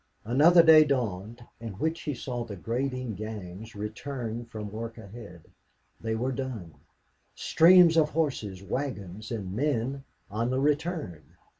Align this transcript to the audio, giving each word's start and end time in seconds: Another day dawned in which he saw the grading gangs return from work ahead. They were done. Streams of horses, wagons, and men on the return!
Another 0.25 0.63
day 0.63 0.83
dawned 0.83 1.45
in 1.59 1.73
which 1.73 2.01
he 2.01 2.15
saw 2.15 2.43
the 2.43 2.55
grading 2.55 3.13
gangs 3.13 3.75
return 3.75 4.45
from 4.45 4.71
work 4.71 4.97
ahead. 4.97 5.43
They 5.99 6.15
were 6.15 6.31
done. 6.31 6.73
Streams 7.35 7.97
of 7.97 8.09
horses, 8.09 8.63
wagons, 8.63 9.29
and 9.29 9.53
men 9.53 10.03
on 10.31 10.49
the 10.49 10.59
return! 10.59 11.21